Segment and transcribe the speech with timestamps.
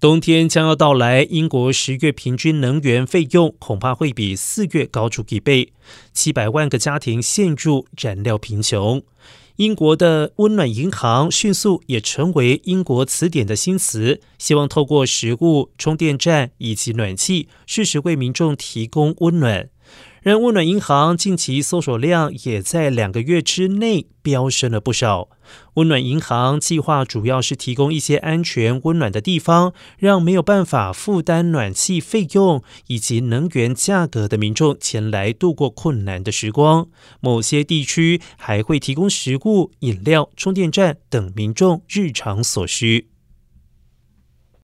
[0.00, 5.72] 冬天将要到来，英国十月平均能源费用恐怕会比四月高出一倍，
[6.12, 9.02] 七百万个家庭陷入燃料贫穷。
[9.56, 19.68] 英国的温暖银行迅速也成为英国词典的新词，希望透过食物、充电站以及暖气，适时为民众提供温暖。
[20.22, 25.28] 让温暖银行近期搜索量也在两个月之内飙升了不少。
[25.74, 36.88] 温暖银行计划主要是提供一些安全、温暖的地方，让没有办法负担暖气费用以及能源价格的民众前来度过困难的时光。
[37.20, 43.08] 某些地区还会提供食物、饮料、充电站等民众日常所需。